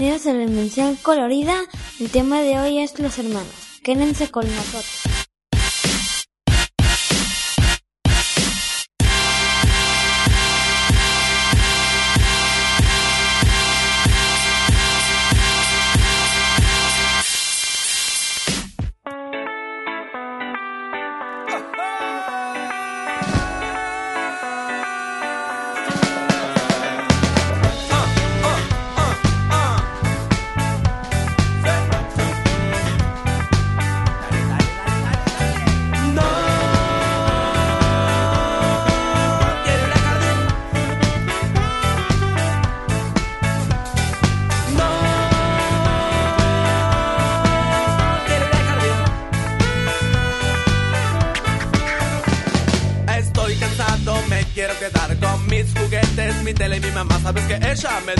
[0.00, 1.54] Bienvenidos a la Dimensión Colorida.
[2.00, 3.80] El tema de hoy es los hermanos.
[3.82, 5.09] Quédense con nosotros.
[57.30, 58.19] ¿Sabes que Ella me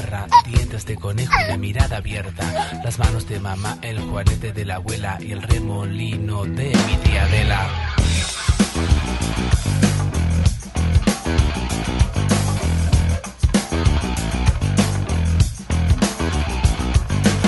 [0.00, 4.52] la tierra, dientes de conejo y de mirada abierta, las manos de mamá, el juanete
[4.52, 7.68] de la abuela y el remolino de mi tía Adela.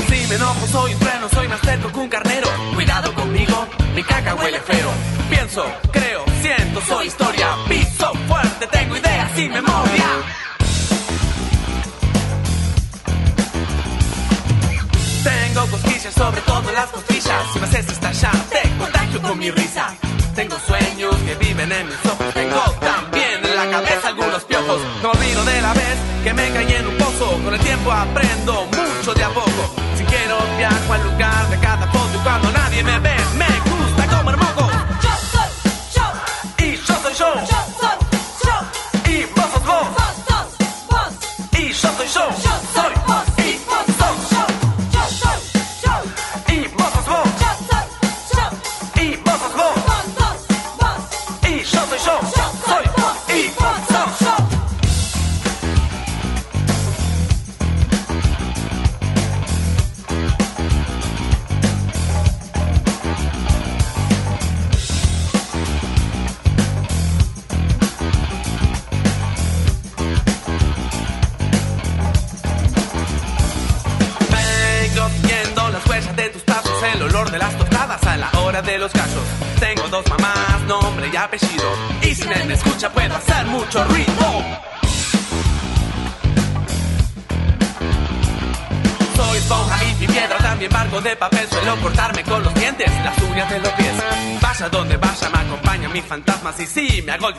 [0.09, 2.49] Si me enojo soy un trueno, soy más terco que un carnero.
[2.75, 4.91] Cuidado conmigo, mi caca huele feo.
[5.31, 7.49] Pienso, creo, siento, soy historia.
[7.69, 10.41] Piso fuerte, tengo ideas y memoria.
[15.53, 17.45] Tengo cosquillas sobre todo las costillas.
[17.53, 19.95] Si me haces estallar, te contagio con mi risa.
[20.35, 22.33] Tengo sueños que viven en mis ojos.
[22.33, 24.81] Tengo también en la cabeza algunos piojos.
[25.03, 27.39] No olvido de la vez que me caí en un pozo.
[27.45, 29.75] Con el tiempo aprendo mucho de a poco.
[29.99, 34.16] Si quiero viajo al lugar de cada foto y cuando nadie me ve, me gusta
[34.16, 34.71] comer moco.
[35.03, 35.48] Yo soy
[35.95, 37.34] yo, Y yo soy yo,
[82.03, 84.45] Y si me escucha puedo hacer mucho ruido.
[89.15, 91.47] Soy esponja y piedra, también barco de papel.
[91.48, 93.92] Suelo cortarme con los dientes, las uñas de los pies.
[94.41, 96.59] Vaya donde vaya, me acompañan mis fantasmas.
[96.59, 97.36] Y si me hago el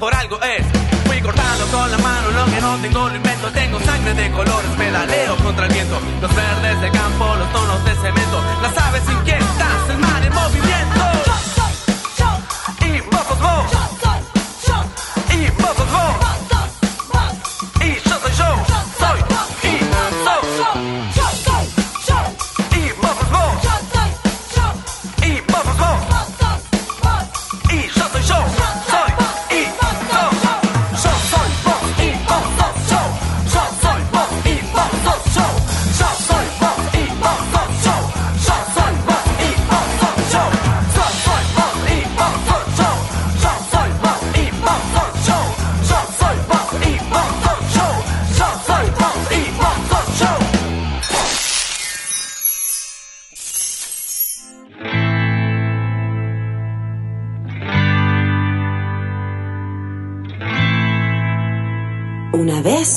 [0.00, 0.66] por algo es.
[1.06, 3.52] Fui cortando con la mano lo que no tengo, lo invento.
[3.52, 6.00] Tengo sangre de colores, pedaleo contra el viento.
[6.20, 8.44] Los verdes de campo, los tonos de cemento.
[8.62, 10.61] Las aves inquietas, el mar en movimiento.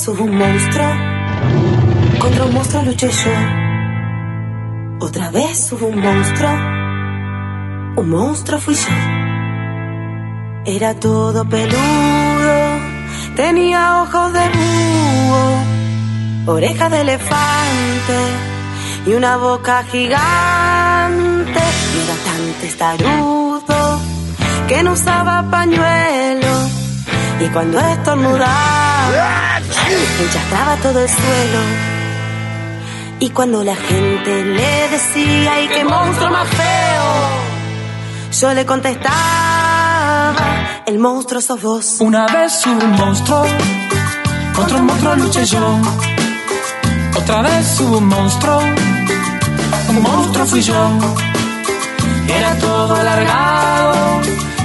[0.08, 0.86] Hubo un monstruo,
[2.20, 3.32] contra un monstruo luché yo.
[5.00, 6.48] Otra vez hubo un monstruo,
[7.96, 8.92] un monstruo fui yo.
[10.64, 12.78] Era todo peludo,
[13.34, 15.64] tenía ojos de búho,
[16.54, 18.18] orejas de elefante
[19.06, 21.62] y una boca gigante.
[21.94, 24.00] Y era tan testarudo
[24.68, 26.68] que no usaba pañuelo.
[27.40, 29.45] Y cuando estornudaba,
[30.22, 31.60] enchastraba todo el suelo.
[33.18, 37.56] Y cuando la gente le decía, ¡ay, qué monstruo más feo!
[38.40, 40.34] Yo le contestaba,
[40.84, 41.96] el monstruo sos vos.
[42.00, 43.46] Una vez hubo un monstruo,
[44.54, 45.80] contra un monstruo luché yo.
[47.16, 48.60] Otra vez hubo un monstruo,
[49.88, 50.90] un monstruo fui yo.
[52.28, 54.20] Era todo alargado,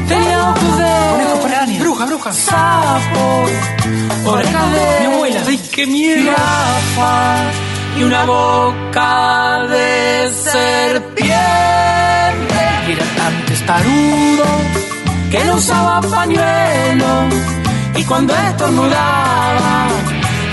[0.09, 1.40] tenía ojos de
[2.05, 2.33] Bruja, bruja.
[2.33, 3.45] sapo,
[4.25, 5.41] orejas de Mi abuela.
[5.47, 6.31] Ay, qué miedo.
[7.97, 11.31] y una boca de serpiente.
[12.87, 14.45] Y era tan testarudo
[15.29, 17.29] que no usaba pañuelo
[17.95, 19.87] y cuando estornudaba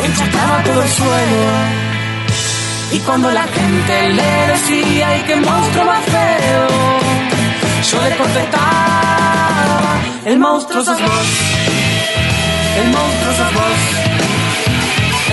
[0.05, 1.89] enchacaba todo el suelo.
[2.93, 6.69] Y cuando la gente le decía, ¡ay, qué monstruo más feo!
[7.91, 8.88] Yo le contestaba,
[10.25, 11.27] el monstruo sos vos.
[12.77, 13.79] El monstruo sos vos.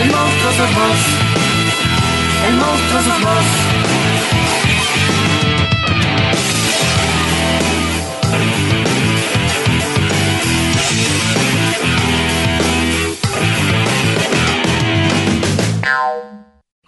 [0.01, 0.99] El monstruo sos vos.
[2.47, 4.04] El monstruo sos vos.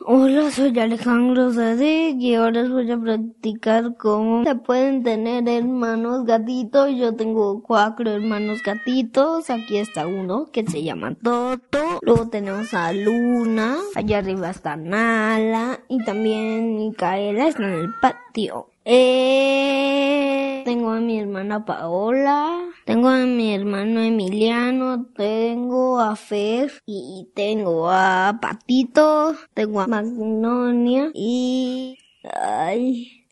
[0.10, 6.24] Hola, soy Alejandro Zadig y ahora les voy a practicar cómo se pueden tener hermanos
[6.24, 6.92] gatitos.
[6.96, 9.50] Yo tengo cuatro hermanos gatitos.
[9.50, 12.00] Aquí está uno que se llama Toto.
[12.02, 13.76] Luego tenemos a Luna.
[13.96, 15.82] Allá arriba está Nala.
[15.90, 18.70] Y también Micaela está en el patio.
[18.90, 27.28] Eh, tengo a mi hermana Paola, tengo a mi hermano Emiliano, tengo a Fer y
[27.36, 31.98] tengo a Patito, tengo a Magnolia y...
[32.34, 33.26] Ay,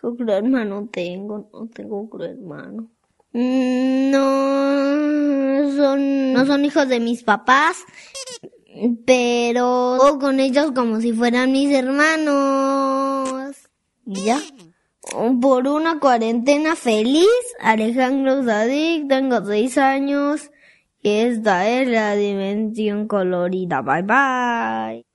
[0.00, 1.50] ¿qué otro hermano tengo?
[1.52, 2.88] No tengo otro hermano.
[3.32, 7.78] Mm, No son, no son hijos de mis papás,
[9.04, 13.56] pero con ellos como si fueran mis hermanos.
[14.04, 14.38] Ya.
[15.10, 17.26] Por una cuarentena feliz,
[17.60, 20.50] Alejandro Zadig, tengo seis años
[21.02, 23.82] y esta es la dimensión colorida.
[23.82, 25.09] Bye bye.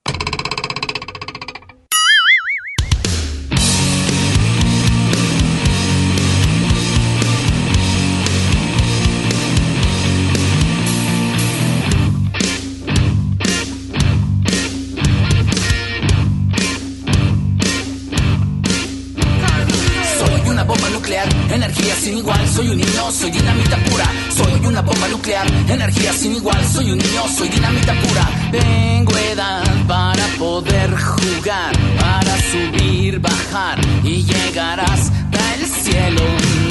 [22.06, 22.48] Sin igual.
[22.48, 24.06] Soy un niño, soy dinamita pura.
[24.30, 26.64] Soy una bomba nuclear, energía sin igual.
[26.68, 28.30] Soy un niño, soy dinamita pura.
[28.52, 36.65] Tengo edad para poder jugar, para subir, bajar y llegar hasta el cielo.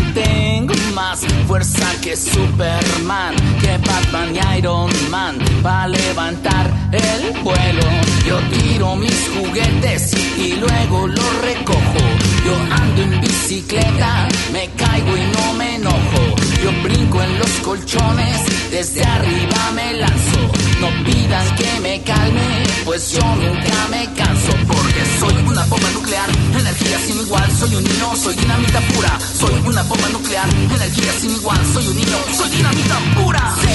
[0.94, 7.82] Más fuerza que Superman, que Batman y Iron Man, para levantar el vuelo.
[8.24, 11.98] Yo tiro mis juguetes y luego los recojo.
[12.44, 16.43] Yo ando en bicicleta, me caigo y no me enojo.
[16.64, 20.40] Yo brinco en los colchones, desde arriba me lanzo.
[20.80, 24.52] No pidan que me calme, pues yo nunca me canso.
[24.66, 26.26] Porque soy una bomba nuclear,
[26.58, 27.50] energía sin igual.
[27.60, 29.18] Soy un niño, soy dinamita pura.
[29.38, 31.60] Soy una bomba nuclear, energía sin igual.
[31.70, 33.54] Soy un niño, soy dinamita pura.
[33.60, 33.68] Sí.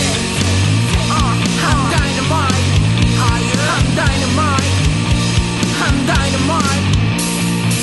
[1.11, 1.33] Uh,
[1.69, 2.69] I'm dynamite.
[3.69, 4.73] I'm dynamite.
[5.77, 6.85] I'm dynamite.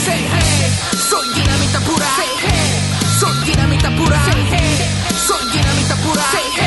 [0.04, 2.06] Say hey, soy dinamita pura.
[2.18, 2.68] Say hey,
[3.20, 4.18] soy dinamita pura.
[4.24, 4.65] Say hey,
[5.86, 6.65] soy dinamita pura.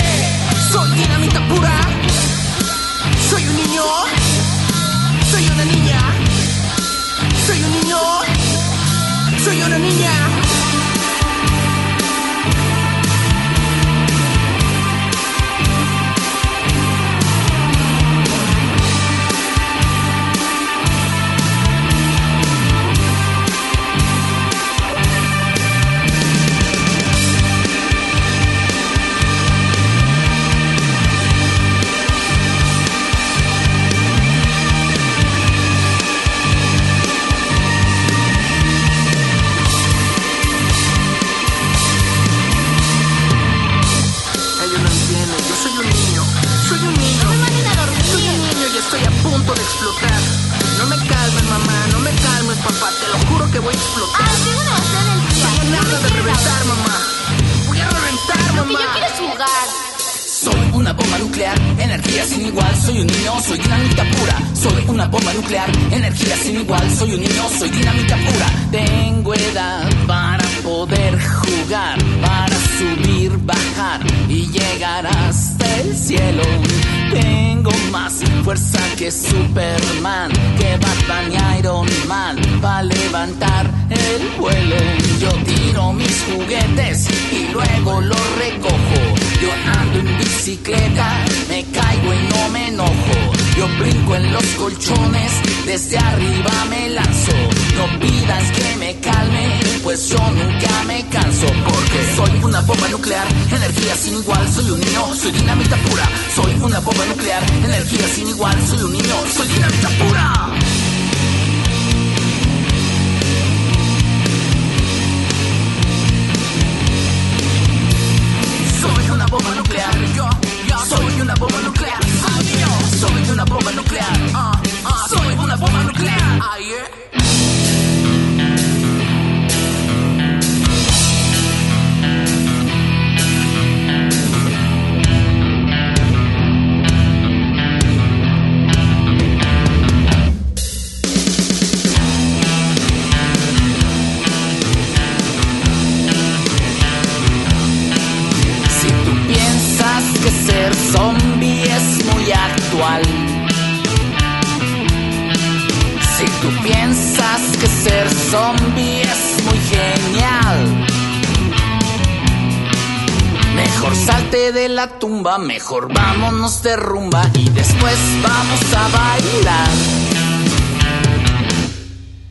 [165.37, 169.69] Mejor vámonos de rumba y después vamos a bailar.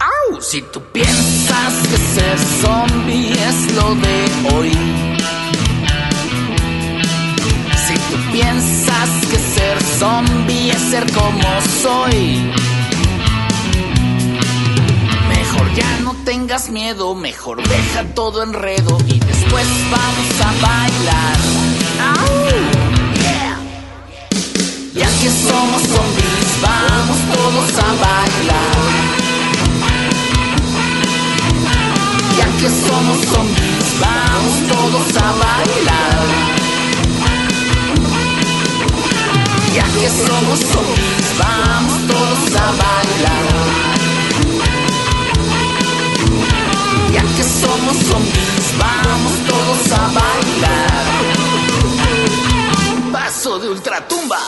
[0.01, 0.41] ¡Au!
[0.41, 4.73] Si tú piensas que ser zombie es lo de hoy.
[7.87, 12.53] Si tú piensas que ser zombie es ser como soy.
[15.29, 21.37] Mejor ya no tengas miedo, mejor deja todo enredo y después vamos a bailar.
[22.01, 22.78] ¡Au!
[25.21, 28.77] Que somos zombies, vamos todos a bailar.
[32.39, 36.27] Ya que somos zombies, vamos todos a bailar.
[39.75, 43.47] Ya que somos zombies, vamos todos a bailar.
[47.13, 51.07] Ya que somos zombies, vamos todos a bailar.
[53.13, 54.39] Paso de ultratumba.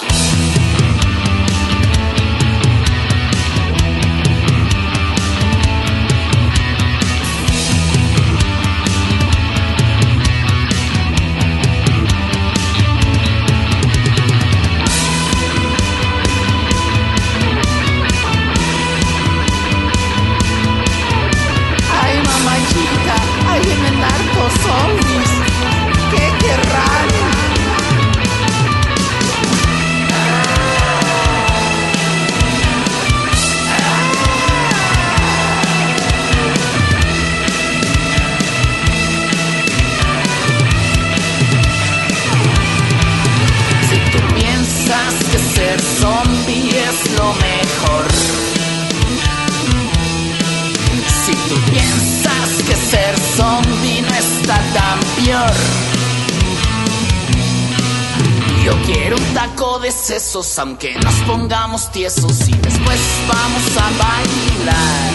[60.58, 65.14] aunque nos pongamos tiesos y después vamos a bailar,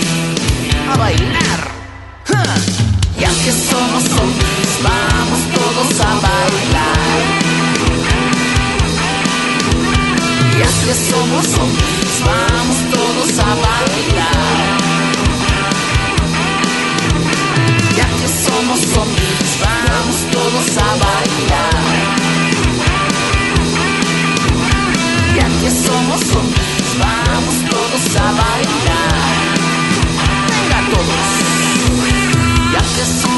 [0.92, 1.72] a bailar.
[2.26, 2.44] ¡Ja!
[3.20, 7.20] Y aunque somos zombies vamos todos a bailar.
[10.58, 14.78] Y aunque somos hombres, vamos todos a bailar.
[17.96, 22.15] Ya que somos hombres, vamos todos a bailar.
[25.66, 29.56] que somos zombies, vamos todos a bailar.
[30.48, 31.30] Venga todos,
[32.72, 33.35] ya que somos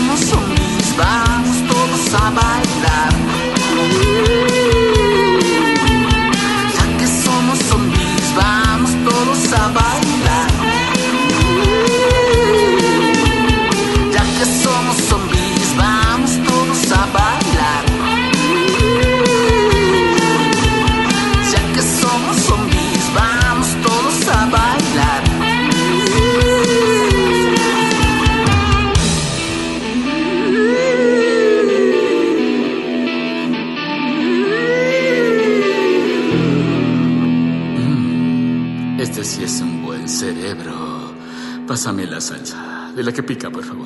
[42.98, 43.77] de la que pica, por favor.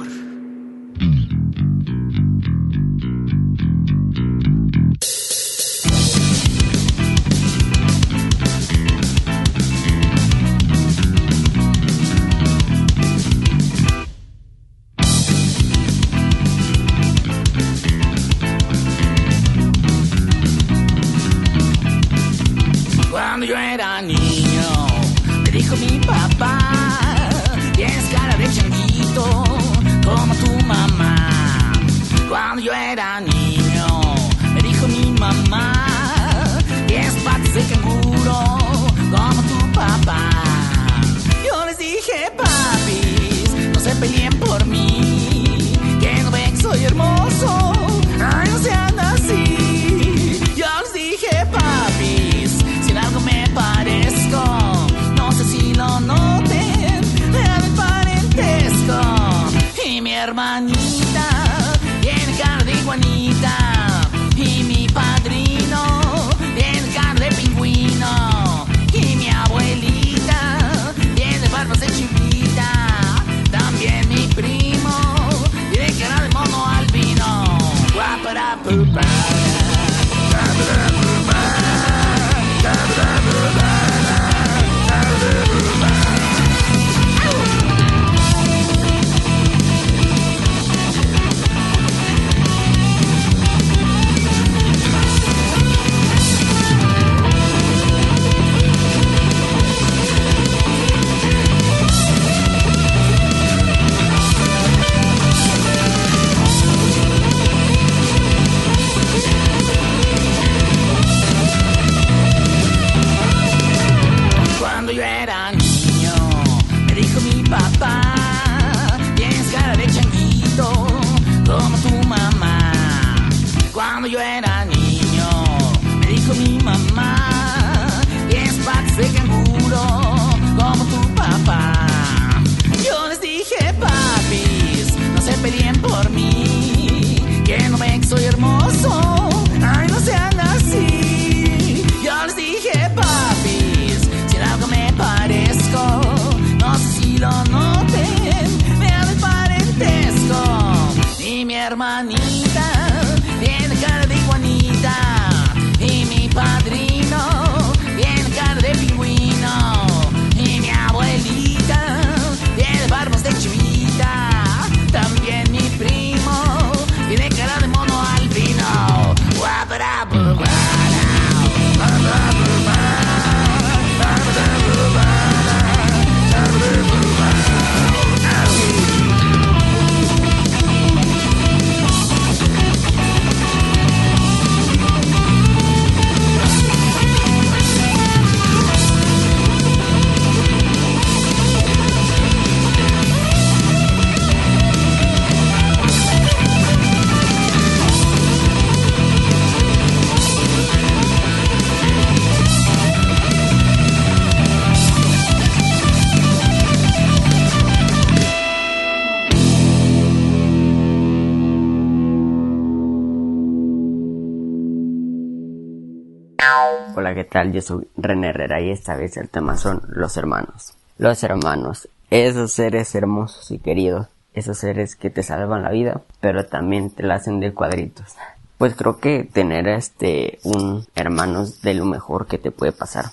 [217.32, 217.54] Tal?
[217.54, 220.74] Yo soy René Herrera y esta vez el tema son los hermanos.
[220.98, 226.46] Los hermanos, esos seres hermosos y queridos, esos seres que te salvan la vida, pero
[226.46, 228.16] también te la hacen de cuadritos.
[228.58, 233.06] Pues creo que tener este un hermano es de lo mejor que te puede pasar.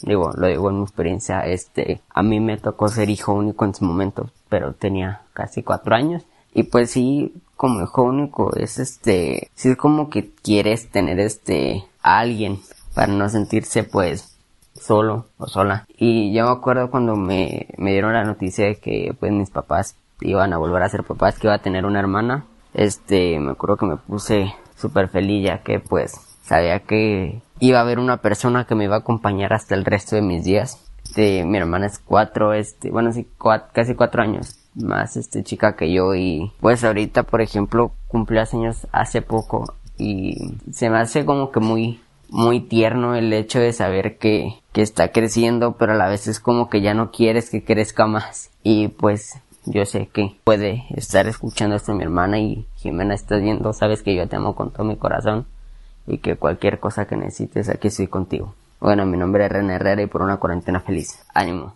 [0.00, 3.74] Digo, lo digo en mi experiencia, este, a mí me tocó ser hijo único en
[3.74, 6.24] su momento, pero tenía casi cuatro años.
[6.54, 11.84] Y pues sí, como hijo único, es este, sí es como que quieres tener este,
[12.02, 12.60] a alguien
[12.94, 14.36] para no sentirse pues
[14.74, 15.86] solo o sola.
[15.96, 19.96] Y yo me acuerdo cuando me, me dieron la noticia de que pues mis papás
[20.20, 22.44] iban a volver a ser papás, que iba a tener una hermana.
[22.74, 27.82] Este, me acuerdo que me puse súper feliz ya que pues sabía que iba a
[27.82, 30.84] haber una persona que me iba a acompañar hasta el resto de mis días.
[31.04, 33.26] Este, mi hermana es cuatro, este, bueno, sí,
[33.72, 38.86] casi cuatro años más este chica que yo y pues ahorita por ejemplo cumplió años
[38.92, 44.18] hace poco y se me hace como que muy muy tierno el hecho de saber
[44.18, 47.64] que, que está creciendo pero a la vez es como que ya no quieres que
[47.64, 48.50] crezca más.
[48.62, 53.72] Y pues yo sé que puede estar escuchando esto mi hermana y Jimena estás viendo
[53.72, 55.46] sabes que yo te amo con todo mi corazón
[56.06, 58.54] y que cualquier cosa que necesites aquí estoy contigo.
[58.80, 61.22] Bueno mi nombre es René Herrera y por una cuarentena feliz.
[61.34, 61.74] Ánimo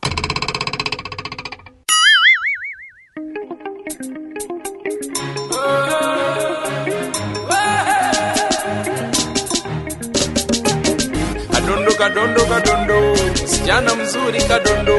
[13.73, 14.99] msichana mzuri kadondo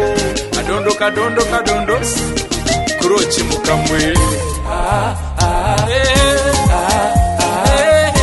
[0.56, 2.00] kadondo kadondo kadondo.
[3.02, 4.14] Kurochi mukamwe.
[4.70, 6.40] Ah, ah, eh,
[6.72, 8.14] ah, ah, eh,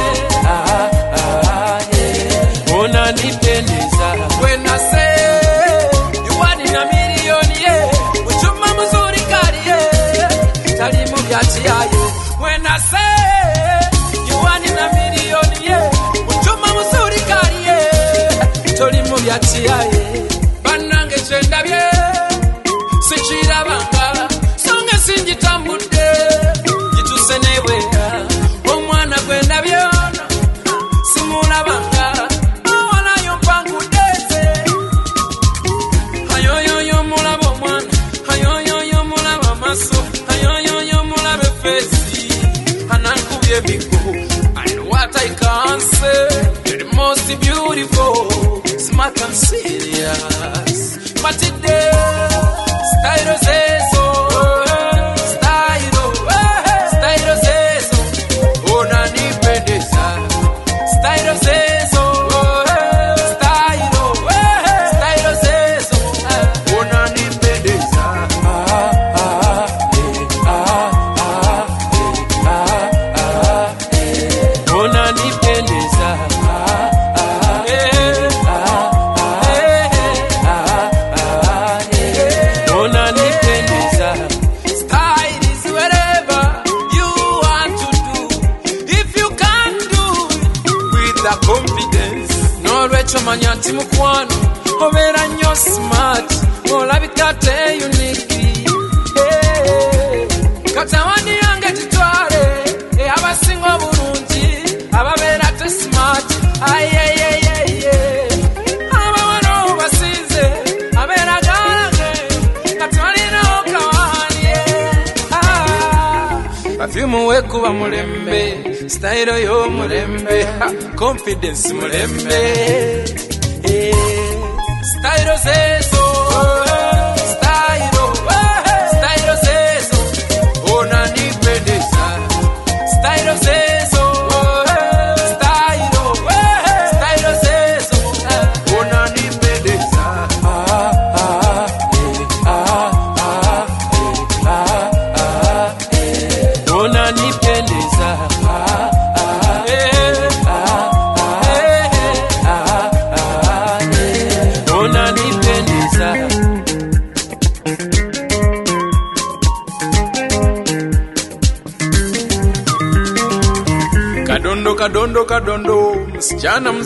[47.80, 49.79] beautiful smart and serious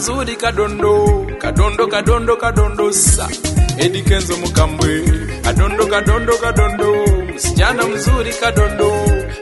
[0.04, 3.26] mzuri kadondo kadondo kadondo kadondo sa
[3.78, 4.92] edi kenzo mukambwe
[5.42, 6.88] kadondo kadondo kadondo
[7.34, 8.90] msichana mzuri kadondo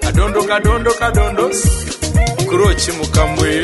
[0.00, 1.50] kadondo kadondo kadondo
[2.48, 3.62] kurochi mukambwe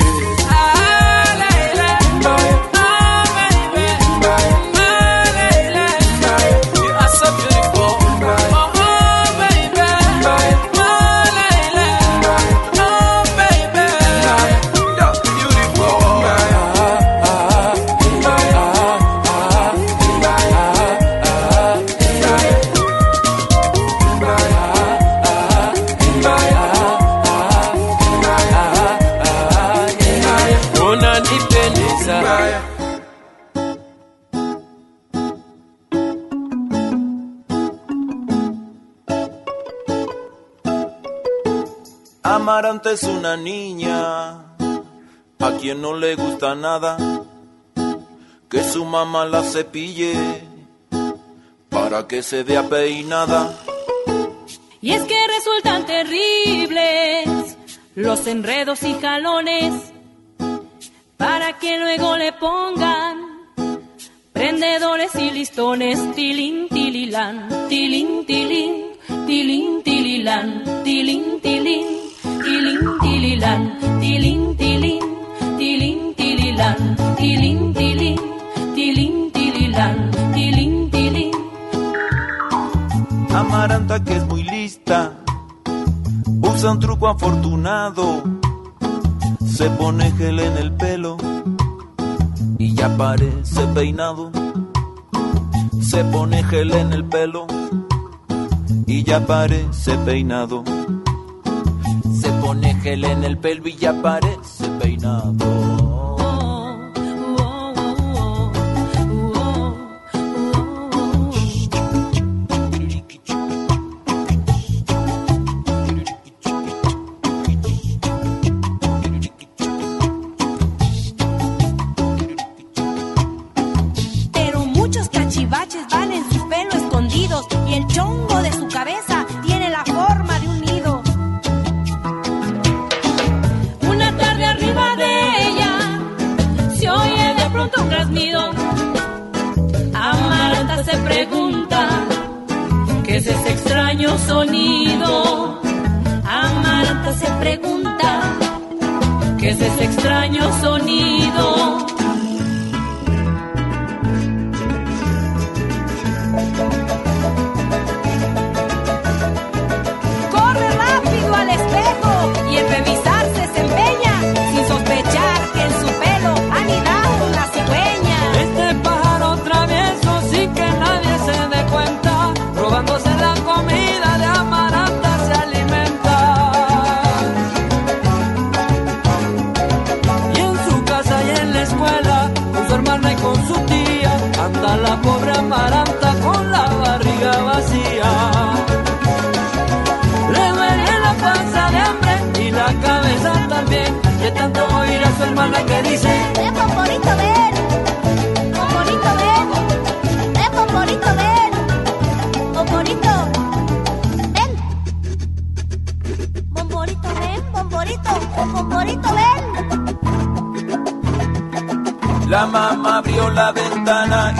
[42.90, 44.31] Es una niña
[45.38, 46.96] a quien no le gusta nada
[48.48, 50.14] que su mamá la cepille
[51.68, 53.55] para que se vea peinada.
[54.81, 57.59] Y es que resultan terribles
[57.94, 59.74] los enredos y jalones
[61.18, 63.18] para que luego le pongan
[64.33, 66.14] prendedores y listones.
[66.14, 68.87] Tilín, tililán, tilín, tilín,
[69.27, 71.98] tilín, tilín, tilín,
[72.49, 73.63] tilín, tililán,
[74.01, 75.05] tilín, tilín,
[75.59, 78.21] tilín, tililán, tilín, tilín,
[78.75, 81.33] tilín, tililán, tilín, tilín.
[83.35, 85.13] Amaranta que es muy lista,
[86.41, 88.23] usa un truco afortunado,
[89.47, 91.17] se pone gel en el pelo
[92.59, 94.31] y ya parece peinado.
[95.83, 97.47] Se pone gel en el pelo
[98.87, 100.65] y ya parece peinado.
[102.49, 103.93] Pone gel en el pelo y ya
[104.81, 105.78] peinado.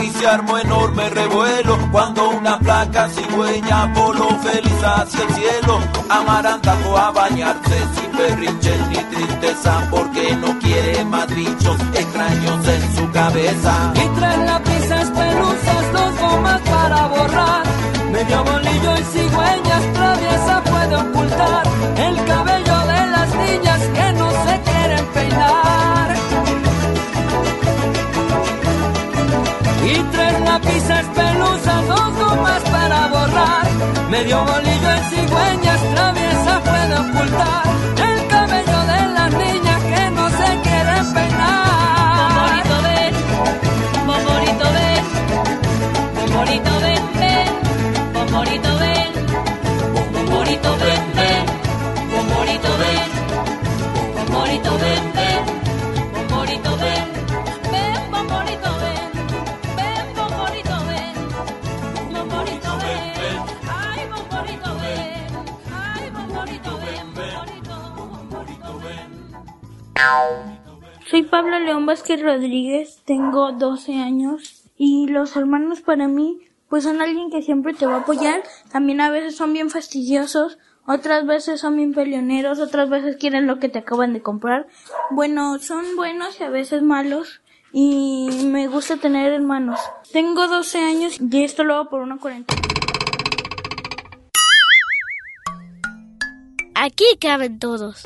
[0.03, 5.81] Y se armó enorme revuelo cuando una placa cigüeña voló feliz hacia el cielo.
[6.09, 12.97] Amaranta fue a bañarse sin berrinches ni tristeza porque no quiere más bichos extraños en
[12.97, 13.93] su cabeza.
[13.95, 17.63] Y tres lápices pelusas, dos gomas para borrar.
[18.13, 21.63] Medio bolillo y cigüeñas traviesa puede ocultar
[21.97, 25.68] el cabello de las niñas que no se quieren peinar.
[30.49, 33.67] Tres lápices pelusas, dos gomas para borrar.
[34.09, 37.65] Medio bolillo y cigüeñas traviesa puede ocultar
[38.09, 42.65] el cabello de las niñas que no se quieren peinar.
[42.65, 43.15] Pomporito, ven,
[44.07, 45.05] pomporito, ven,
[46.17, 47.49] pomporito, ven, ven,
[48.15, 49.13] pomporito, ven,
[50.15, 51.45] pomporito, ven, ven,
[52.11, 53.07] pomporito, ven,
[54.17, 55.08] pomporito, ven,
[71.09, 77.01] Soy Pablo León Vázquez Rodríguez, tengo 12 años y los hermanos para mí pues son
[77.01, 81.61] alguien que siempre te va a apoyar, también a veces son bien fastidiosos, otras veces
[81.61, 84.67] son bien peleoneros, otras veces quieren lo que te acaban de comprar.
[85.11, 87.41] Bueno, son buenos y a veces malos
[87.73, 89.81] y me gusta tener hermanos.
[90.13, 92.61] Tengo 12 años y esto lo hago por una cuarentena.
[96.75, 98.03] Aquí caben todos.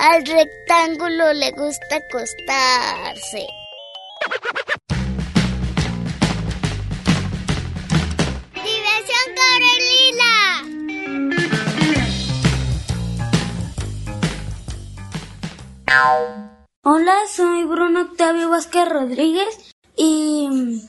[0.00, 3.48] Al rectángulo le gusta acostarse.
[8.54, 10.34] Diversión Corelila.
[16.84, 20.80] Hola, soy Bruno Octavio Vázquez Rodríguez y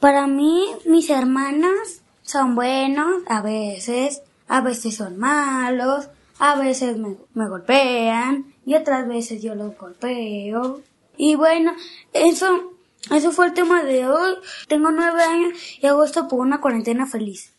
[0.00, 6.08] para mí mis hermanas son buenos, a veces, a veces son malos,
[6.40, 10.82] a veces me, me golpean, y otras veces yo los golpeo.
[11.16, 11.72] Y bueno,
[12.12, 12.74] eso,
[13.10, 14.34] eso fue el tema de hoy.
[14.68, 17.54] Tengo nueve años y hago esto por una cuarentena feliz.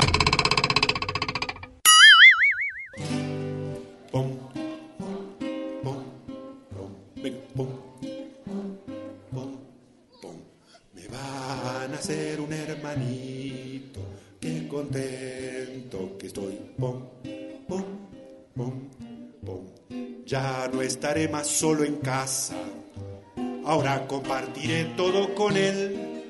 [10.93, 14.02] Me van a hacer un hermanito,
[14.41, 15.27] qué contento
[20.98, 22.56] estaré más solo en casa,
[23.66, 26.24] ahora compartiré todo con él,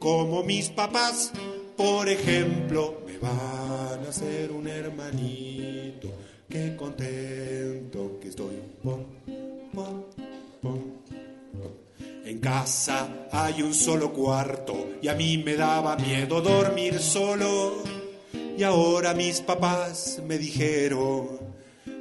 [0.00, 1.30] como mis papás,
[1.76, 6.08] por ejemplo, me van a hacer un hermanito,
[6.48, 8.56] qué contento que estoy.
[12.24, 17.84] En casa hay un solo cuarto y a mí me daba miedo dormir solo.
[18.56, 21.47] Y ahora mis papás me dijeron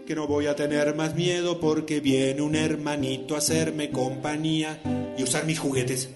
[0.07, 4.79] que no voy a tener más miedo porque viene un hermanito a hacerme compañía
[5.17, 6.09] y usar mis juguetes.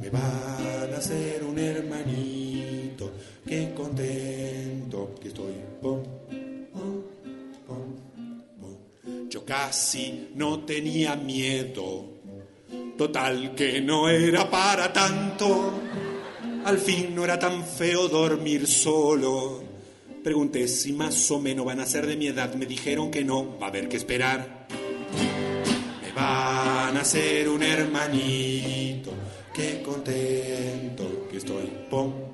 [0.00, 3.12] Me van a hacer un hermanito,
[3.46, 5.54] qué contento que estoy.
[9.30, 12.06] Yo casi no tenía miedo,
[12.98, 15.83] total que no era para tanto.
[16.64, 19.62] Al fin no era tan feo dormir solo.
[20.22, 22.54] Pregunté si más o menos van a ser de mi edad.
[22.54, 24.66] Me dijeron que no, va a haber que esperar.
[26.02, 29.12] Me van a hacer un hermanito.
[29.52, 31.70] Qué contento que estoy.
[31.90, 32.33] Pom,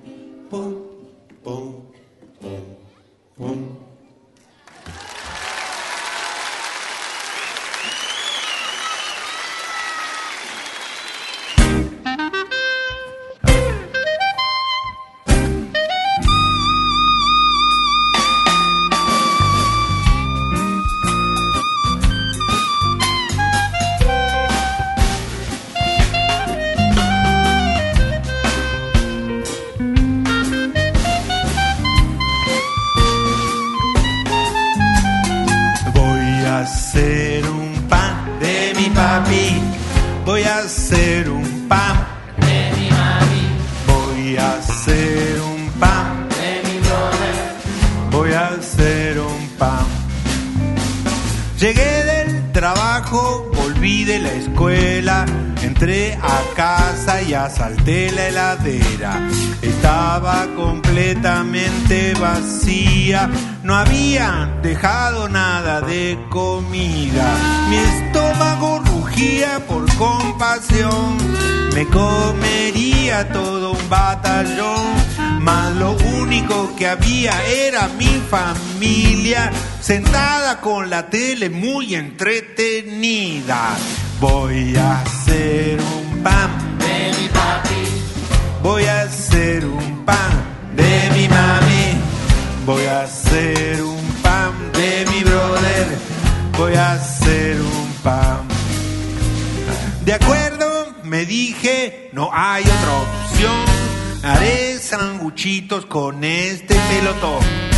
[81.10, 83.76] tele muy entretenida.
[84.20, 88.62] Voy a hacer un pan de mi papi.
[88.62, 90.30] Voy a hacer un pan
[90.76, 92.00] de mi mami.
[92.64, 95.98] Voy a hacer un pan de mi brother.
[96.56, 98.46] Voy a hacer un pan.
[100.04, 103.64] De acuerdo, me dije, no hay otra opción.
[104.22, 107.69] Haré sanguchitos con este pelotón.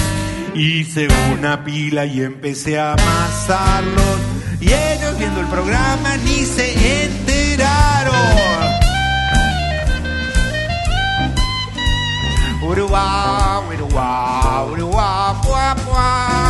[0.54, 4.18] Hice una pila y empecé a amasarlos.
[4.60, 8.12] Y ellos viendo el programa ni se enteraron.
[12.62, 16.42] Uruguá, uruguá, uruguá, puá, puá.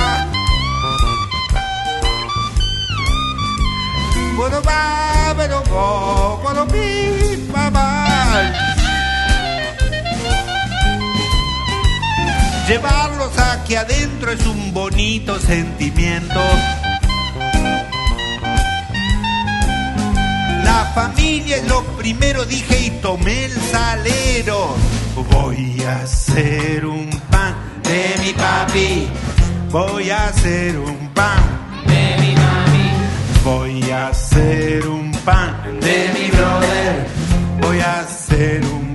[12.72, 16.40] Llevarlos aquí adentro es un bonito sentimiento.
[20.64, 24.74] La familia es lo primero, dije y tomé el salero.
[25.32, 29.06] Voy a hacer un pan de mi papi.
[29.70, 31.42] Voy a hacer un pan
[31.86, 32.90] de mi mami.
[33.44, 37.06] Voy a hacer un pan de mi brother.
[37.60, 38.91] Voy a hacer un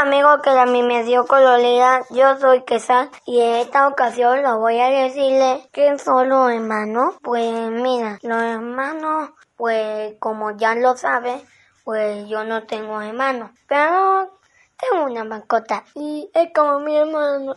[0.00, 4.58] Amigo que a mí me dio colorida, yo soy Quesal y en esta ocasión lo
[4.58, 7.16] voy a decirle que son los hermanos.
[7.22, 11.42] Pues mira, los hermanos, pues como ya lo sabe,
[11.84, 14.38] pues yo no tengo hermano, pero
[14.78, 17.54] tengo una mascota y es como mi hermano.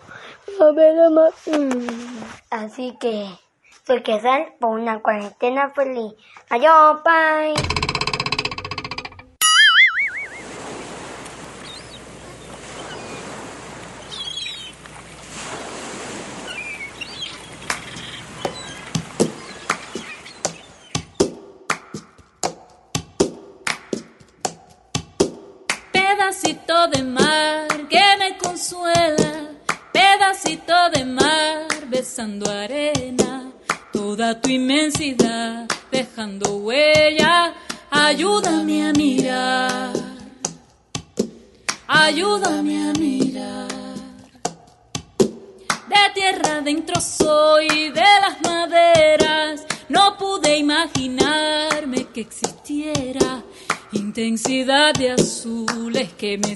[2.49, 3.25] Así que
[3.87, 6.13] soy Quesal por una cuarentena feliz.
[6.49, 7.82] Adiós, bye.
[34.41, 37.53] Tu inmensidad dejando huella,
[37.89, 39.93] ayúdame a mirar,
[41.87, 43.67] ayúdame a mirar.
[45.89, 53.43] De tierra adentro soy, de las maderas, no pude imaginarme que existiera
[53.91, 56.55] intensidad de azules que me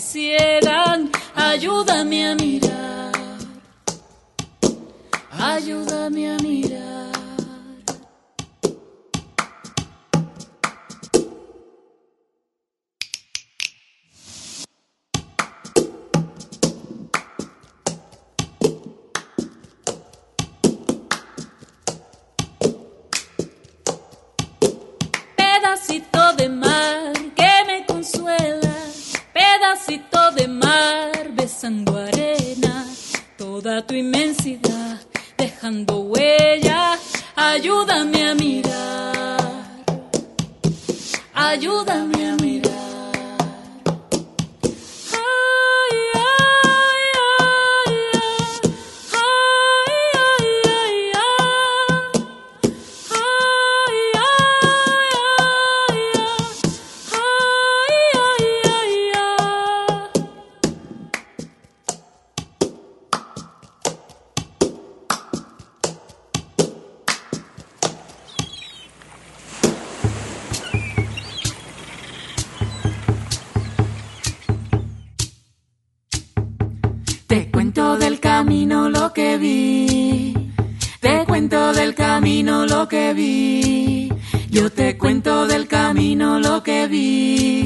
[82.88, 84.10] que vi.
[84.50, 87.57] Yo te cuento del camino lo que vi.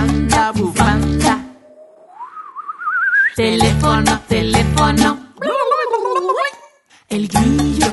[0.00, 1.38] Bufanda, bufanda.
[3.36, 5.18] Teléfono, teléfono.
[7.10, 7.92] El grillo,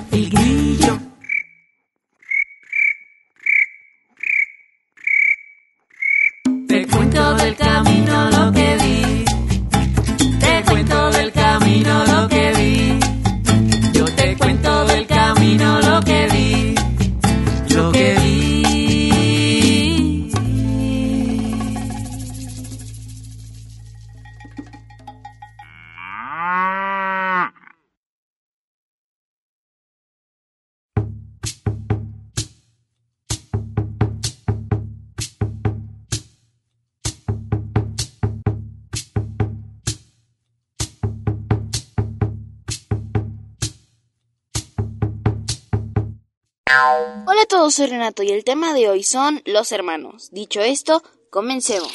[47.67, 50.29] Todos, soy Renato y el tema de hoy son los hermanos.
[50.31, 51.91] Dicho esto, comencemos.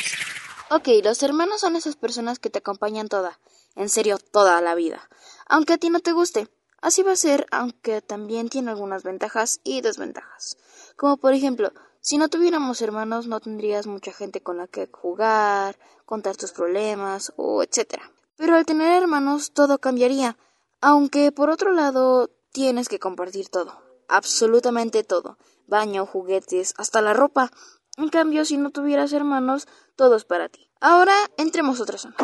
[0.70, 3.40] Ok, los hermanos son esas personas que te acompañan toda,
[3.74, 5.08] en serio, toda la vida.
[5.46, 6.46] Aunque a ti no te guste.
[6.82, 10.58] Así va a ser, aunque también tiene algunas ventajas y desventajas.
[10.94, 15.78] Como por ejemplo, si no tuviéramos hermanos no tendrías mucha gente con la que jugar,
[16.04, 18.12] contar tus problemas o etcétera.
[18.36, 20.36] Pero al tener hermanos todo cambiaría,
[20.82, 25.38] aunque por otro lado tienes que compartir todo, absolutamente todo,
[25.72, 27.50] baño, juguetes, hasta la ropa.
[27.96, 29.66] En cambio, si no tuvieras hermanos,
[29.96, 30.70] todo es para ti.
[30.80, 32.14] Ahora entremos otra zona.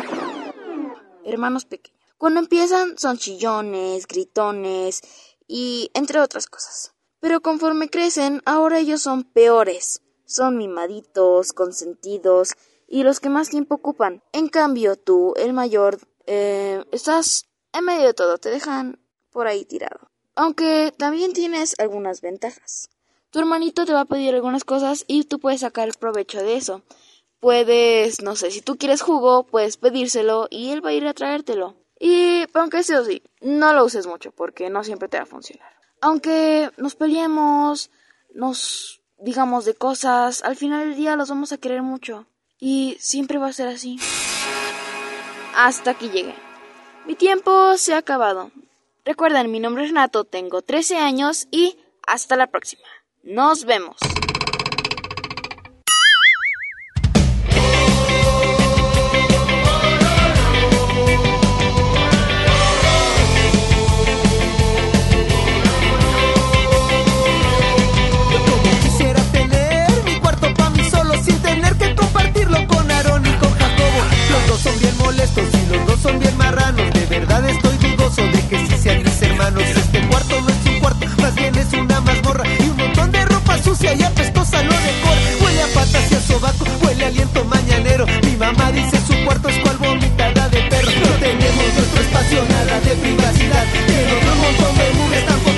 [1.25, 1.99] Hermanos pequeños.
[2.17, 5.01] Cuando empiezan son chillones, gritones
[5.47, 6.93] y entre otras cosas.
[7.19, 10.01] Pero conforme crecen, ahora ellos son peores.
[10.25, 12.53] Son mimaditos, consentidos
[12.87, 14.21] y los que más tiempo ocupan.
[14.31, 18.99] En cambio, tú, el mayor, eh, estás en medio de todo, te dejan
[19.31, 20.11] por ahí tirado.
[20.35, 22.89] Aunque también tienes algunas ventajas.
[23.31, 26.81] Tu hermanito te va a pedir algunas cosas y tú puedes sacar provecho de eso.
[27.39, 31.13] Puedes, no sé, si tú quieres jugo, puedes pedírselo y él va a ir a
[31.13, 31.75] traértelo.
[31.99, 35.71] Y aunque eso sí, no lo uses mucho porque no siempre te va a funcionar.
[36.01, 37.91] Aunque nos peleemos,
[38.33, 42.25] nos digamos de cosas, al final del día los vamos a querer mucho.
[42.59, 43.97] Y siempre va a ser así.
[45.55, 46.35] Hasta aquí llegué.
[47.05, 48.51] Mi tiempo se ha acabado.
[49.05, 52.83] Recuerden, mi nombre es Renato, tengo 13 años y hasta la próxima.
[53.23, 53.97] Nos vemos.
[77.47, 79.63] Estoy dudoso de que si sean mis hermanos.
[79.63, 82.43] Este cuarto no es un cuarto, más bien es una mazmorra
[83.63, 85.21] sucia y apestosa lo decora.
[85.41, 88.05] Huele a patas y a sobaco, huele a aliento mañanero.
[88.23, 90.91] Mi mamá dice su cuarto es cual vomitada de perro.
[90.91, 93.65] No tenemos nuestro espacio, nada de privacidad.
[93.87, 95.48] Pero un montón de mujeres tampoco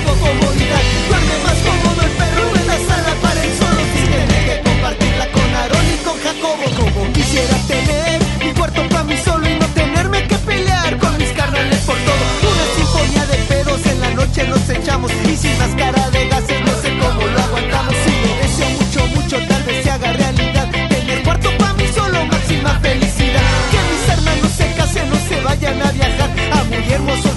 [26.92, 27.31] hermanos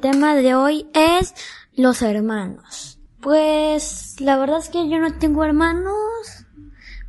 [0.00, 1.34] el tema de hoy es
[1.76, 2.98] los hermanos.
[3.20, 6.46] Pues la verdad es que yo no tengo hermanos,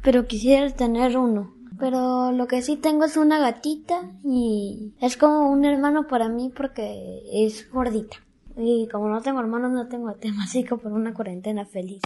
[0.03, 1.53] pero quisiera tener uno.
[1.79, 6.51] Pero lo que sí tengo es una gatita y es como un hermano para mí
[6.53, 8.17] porque es gordita.
[8.57, 12.01] Y como no tengo hermanos, no tengo tema, así que por una cuarentena feliz.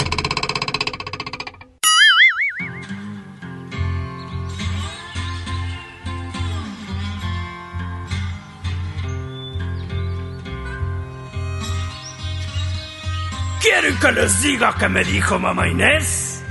[13.66, 16.44] ¿Quieren que les diga qué me dijo mamá Inés?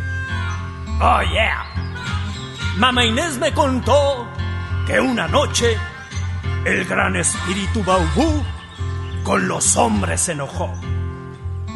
[1.00, 1.64] Oh yeah.
[2.76, 4.26] Mamá Inés me contó
[4.84, 5.78] que una noche
[6.64, 8.42] el gran espíritu Baubú
[9.22, 10.74] con los hombres se enojó.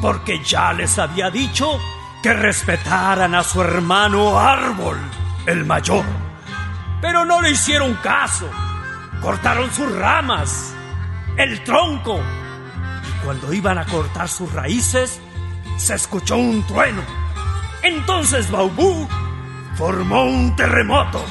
[0.03, 1.79] Porque ya les había dicho
[2.21, 4.99] que respetaran a su hermano Árbol,
[5.47, 6.05] el mayor.
[7.01, 8.51] Pero no le hicieron caso.
[9.23, 10.75] Cortaron sus ramas,
[11.37, 12.19] el tronco.
[12.19, 15.21] Y cuando iban a cortar sus raíces,
[15.79, 17.03] se escuchó un trueno.
[17.83, 19.09] Entonces Baubú
[19.77, 21.25] formó un terremoto.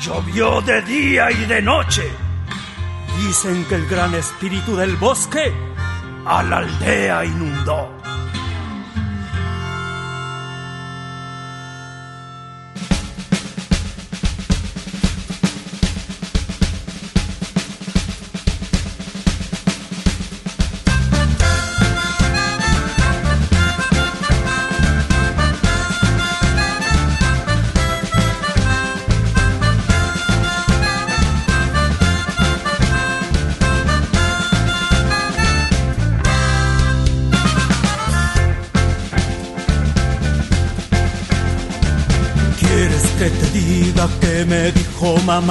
[0.00, 2.02] Llovió de día y de noche.
[3.18, 5.52] Dicen que el gran espíritu del bosque
[6.26, 8.03] a la aldea inundó.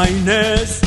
[0.02, 0.82] Inés?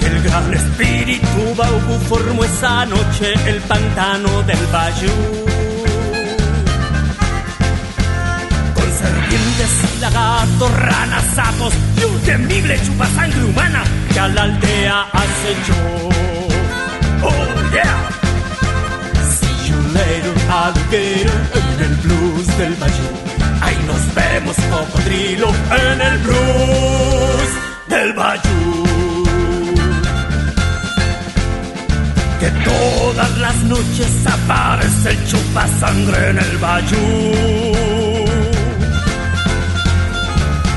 [0.00, 5.44] El gran espíritu Baubu formó esa noche el pantano del Bayou.
[8.74, 15.02] Con serpientes y lagartos, ranas, sapos y un temible chupasangre humana que a la aldea
[15.12, 16.33] acechó.
[21.54, 23.12] En el blues del Bayou.
[23.60, 27.48] Ahí nos vemos, cocodrilo, en el blues
[27.88, 28.84] del Bayou.
[32.40, 38.24] Que todas las noches aparece el chupasangre en el Bayou.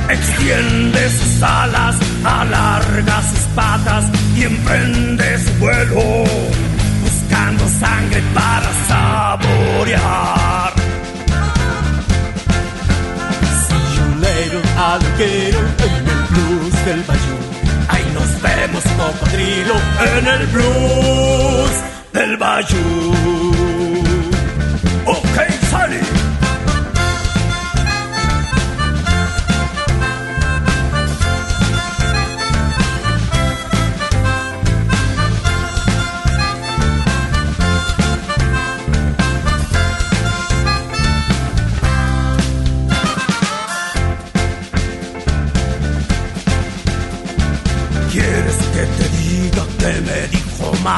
[0.09, 6.23] Extiende sus alas, alarga sus patas y emprende su vuelo,
[7.03, 8.06] buscando sangre
[18.97, 19.75] cocodrilo,
[20.17, 21.71] en el blues
[22.13, 23.13] del Bayou.
[25.05, 25.37] Ok,
[25.69, 26.26] Sally.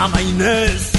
[0.09, 0.91] Mamá Inés?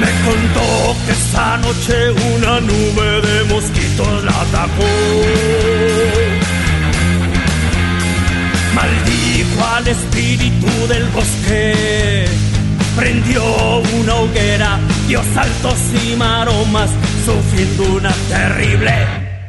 [0.00, 4.84] Me contó que esa noche una nube de mosquitos la atacó.
[8.74, 12.26] Maldijo al espíritu del bosque.
[12.96, 13.42] Prendió
[14.00, 16.90] una hoguera, dio saltos y maromas,
[17.24, 19.23] sufriendo una terrible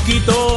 [0.00, 0.49] poquito.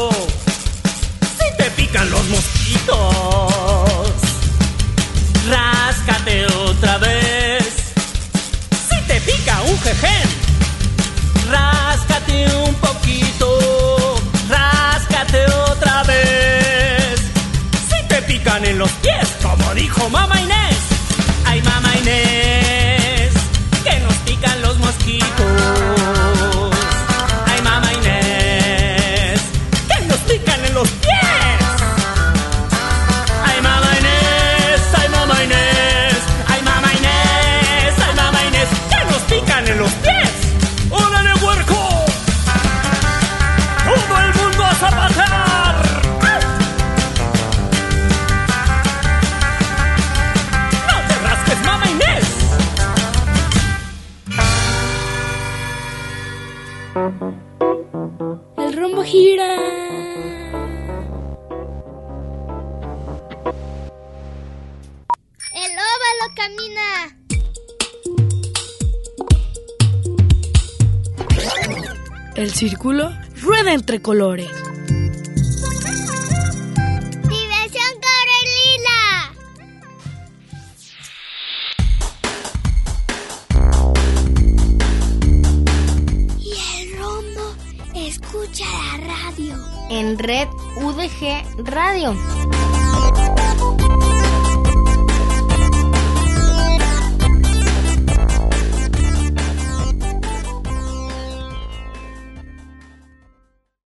[74.04, 74.63] Colores.